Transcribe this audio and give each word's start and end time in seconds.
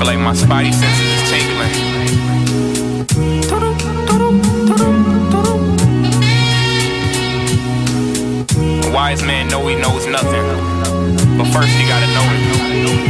My 0.00 0.32
spidey 0.32 0.72
senses 0.72 1.06
is 1.12 1.30
tingling. 1.30 1.74
A 8.84 8.90
wise 8.94 9.22
man 9.22 9.48
know 9.48 9.66
he 9.66 9.76
knows 9.76 10.06
nothing, 10.06 10.46
but 11.36 11.46
first 11.52 11.68
he 11.68 11.86
gotta 11.86 12.06
know 12.14 12.24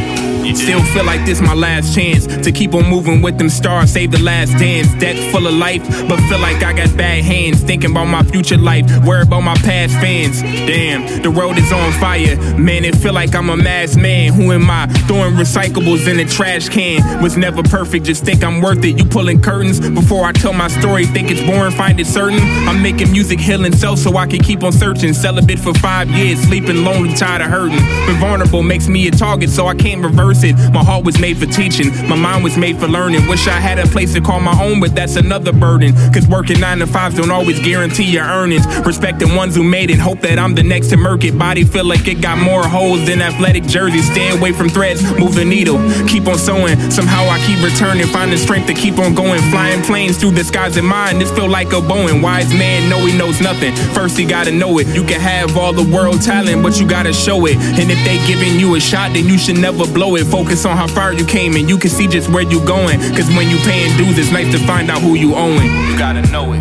it. 0.04 0.09
Still 0.56 0.82
feel 0.92 1.04
like 1.04 1.24
this 1.24 1.40
my 1.40 1.54
last 1.54 1.94
chance 1.94 2.26
to 2.26 2.52
keep 2.52 2.74
on 2.74 2.88
moving 2.88 3.22
with 3.22 3.38
them 3.38 3.48
stars, 3.48 3.92
save 3.92 4.10
the 4.10 4.20
last 4.20 4.52
dance. 4.58 4.92
Deck 4.94 5.16
full 5.32 5.46
of 5.46 5.54
life, 5.54 5.82
but 6.08 6.18
feel 6.28 6.40
like 6.40 6.62
I 6.62 6.72
got 6.72 6.96
bad 6.96 7.24
hands. 7.24 7.62
Thinking 7.62 7.92
about 7.92 8.06
my 8.06 8.22
future 8.24 8.56
life, 8.56 8.84
worry 9.04 9.22
about 9.22 9.42
my 9.42 9.54
past 9.56 9.94
fans. 9.94 10.42
Damn, 10.42 11.22
the 11.22 11.30
road 11.30 11.56
is 11.58 11.72
on 11.72 11.92
fire. 11.92 12.36
Man, 12.58 12.84
it 12.84 12.96
feel 12.96 13.12
like 13.12 13.34
I'm 13.34 13.50
a 13.50 13.56
masked 13.56 13.98
man. 13.98 14.32
Who 14.32 14.52
am 14.52 14.70
I? 14.70 14.86
Throwing 15.06 15.34
recyclables 15.34 16.08
in 16.08 16.16
the 16.16 16.24
trash 16.24 16.68
can. 16.68 17.22
Was 17.22 17.36
never 17.36 17.62
perfect, 17.62 18.06
just 18.06 18.24
think 18.24 18.42
I'm 18.42 18.60
worth 18.60 18.84
it. 18.84 18.98
You 18.98 19.04
pulling 19.04 19.40
curtains 19.40 19.80
before 19.80 20.24
I 20.24 20.32
tell 20.32 20.52
my 20.52 20.68
story. 20.68 21.06
Think 21.06 21.30
it's 21.30 21.42
boring, 21.42 21.72
find 21.72 22.00
it 22.00 22.06
certain. 22.06 22.40
I'm 22.68 22.82
making 22.82 23.12
music 23.12 23.40
healing 23.40 23.74
self 23.74 23.98
so 23.98 24.16
I 24.16 24.26
can 24.26 24.40
keep 24.40 24.62
on 24.62 24.72
searching. 24.72 25.14
Celibate 25.14 25.58
for 25.58 25.74
five 25.74 26.10
years, 26.10 26.40
sleeping 26.40 26.84
lonely, 26.84 27.14
tired 27.14 27.42
of 27.42 27.48
hurting. 27.48 27.78
Been 28.06 28.18
vulnerable 28.18 28.62
makes 28.62 28.88
me 28.88 29.06
a 29.08 29.10
target, 29.10 29.50
so 29.50 29.66
I 29.66 29.74
can't 29.74 30.02
reverse 30.02 30.39
My 30.72 30.82
heart 30.82 31.04
was 31.04 31.20
made 31.20 31.36
for 31.36 31.46
teaching, 31.46 31.88
my 32.08 32.16
mind 32.16 32.42
was 32.42 32.56
made 32.56 32.78
for 32.78 32.88
learning. 32.88 33.28
Wish 33.28 33.46
I 33.46 33.60
had 33.60 33.78
a 33.78 33.86
place 33.86 34.14
to 34.14 34.20
call 34.20 34.40
my 34.40 34.56
own, 34.62 34.80
but 34.80 34.94
that's 34.94 35.16
another 35.16 35.52
burden. 35.52 35.92
Cause 36.12 36.26
working 36.26 36.60
nine 36.60 36.78
to 36.78 36.86
fives 36.86 37.16
don't 37.16 37.30
always 37.30 37.60
guarantee 37.60 38.10
your 38.10 38.24
earnings. 38.24 38.66
Respect 38.86 39.18
the 39.18 39.28
ones 39.36 39.54
who 39.54 39.62
made 39.62 39.90
it, 39.90 39.98
hope 39.98 40.20
that 40.20 40.38
I'm 40.38 40.54
the 40.54 40.62
next 40.62 40.88
to 40.88 40.96
murk 40.96 41.24
it. 41.24 41.38
Body 41.38 41.64
feel 41.64 41.84
like 41.84 42.08
it 42.08 42.22
got 42.22 42.38
more 42.38 42.66
holes 42.66 43.06
than 43.06 43.20
athletic 43.20 43.64
jerseys. 43.64 44.10
Stay 44.10 44.30
away 44.36 44.52
from 44.52 44.68
threads, 44.68 45.02
move 45.18 45.34
the 45.34 45.44
needle. 45.44 45.78
Keep 46.08 46.26
on 46.26 46.38
sewing, 46.38 46.78
somehow 46.90 47.24
I 47.28 47.38
keep 47.46 47.62
returning. 47.62 48.06
Finding 48.06 48.38
strength 48.38 48.66
to 48.68 48.74
keep 48.74 48.98
on 48.98 49.14
going. 49.14 49.40
Flying 49.50 49.82
planes 49.82 50.16
through 50.16 50.32
the 50.32 50.44
skies 50.44 50.76
in 50.76 50.86
mind, 50.86 51.20
this 51.20 51.30
feel 51.32 51.48
like 51.48 51.68
a 51.68 51.80
Boeing. 51.80 52.22
Wise 52.22 52.52
man 52.54 52.88
know 52.88 53.04
he 53.04 53.16
knows 53.16 53.40
nothing. 53.40 53.74
First 53.94 54.16
he 54.16 54.24
gotta 54.24 54.52
know 54.52 54.78
it. 54.78 54.86
You 54.88 55.04
can 55.04 55.20
have 55.20 55.56
all 55.56 55.72
the 55.72 55.88
world 55.94 56.22
talent, 56.22 56.62
but 56.62 56.80
you 56.80 56.88
gotta 56.88 57.12
show 57.12 57.46
it. 57.46 57.56
And 57.56 57.90
if 57.90 58.00
they 58.04 58.18
giving 58.26 58.58
you 58.58 58.74
a 58.76 58.80
shot, 58.80 59.12
then 59.12 59.26
you 59.26 59.38
should 59.38 59.58
never 59.58 59.86
blow 59.86 60.16
it. 60.16 60.24
Focus 60.30 60.64
on 60.64 60.76
how 60.76 60.86
far 60.86 61.12
you 61.12 61.26
came 61.26 61.56
and 61.56 61.68
you 61.68 61.76
can 61.76 61.90
see 61.90 62.06
just 62.06 62.30
where 62.30 62.44
you 62.44 62.64
going. 62.64 63.00
Cause 63.16 63.28
when 63.34 63.50
you 63.50 63.56
paying 63.58 63.96
dues, 63.96 64.16
it's 64.16 64.30
nice 64.30 64.50
to 64.52 64.64
find 64.64 64.88
out 64.88 65.02
who 65.02 65.14
you 65.14 65.34
owing. 65.34 65.66
You 65.90 65.98
gotta 65.98 66.22
know 66.30 66.52
it. 66.52 66.60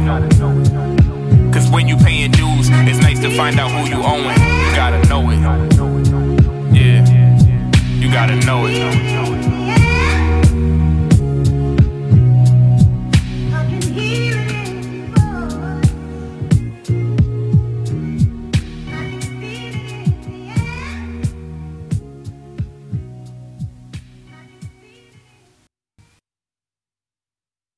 Cause 1.53 1.70
when 1.70 1.88
you 1.88 1.95
paying 1.98 2.31
dues, 2.31 2.67
it's 2.72 3.00
nice 3.00 3.20
to 3.20 3.30
find 3.38 3.59
out 3.59 3.70
who 3.70 3.95
you 3.95 4.02
owing. 4.03 4.39